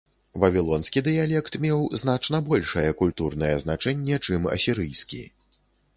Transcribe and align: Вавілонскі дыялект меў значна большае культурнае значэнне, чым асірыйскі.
Вавілонскі 0.43 1.03
дыялект 1.07 1.57
меў 1.65 1.83
значна 2.03 2.41
большае 2.49 2.87
культурнае 3.03 3.53
значэнне, 3.65 4.15
чым 4.31 4.49
асірыйскі. 4.57 5.25